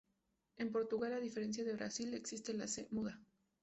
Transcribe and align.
En 0.57 0.71
Portugal, 0.71 1.13
a 1.13 1.19
diferencia 1.19 1.63
de 1.63 1.75
Brasil, 1.75 2.15
existe 2.15 2.55
la 2.55 2.65
"c 2.65 2.87
muda". 2.89 3.21